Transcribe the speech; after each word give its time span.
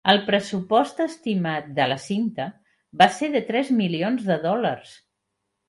El 0.11 0.19
pressupost 0.27 1.01
estimat 1.05 1.67
de 1.81 1.87
la 1.91 1.99
cinta 2.07 2.47
va 3.03 3.09
ser 3.21 3.31
de 3.39 3.45
tres 3.53 3.73
milions 3.85 4.27
de 4.33 4.43
dòlars. 4.51 4.99